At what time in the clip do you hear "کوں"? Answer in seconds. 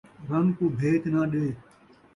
0.55-0.69